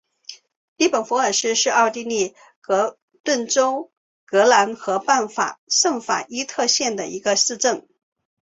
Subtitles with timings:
[0.77, 3.91] 利本弗尔斯是奥地利克恩顿州
[4.25, 5.29] 格兰河畔
[5.67, 7.87] 圣法伊特县的一个市镇。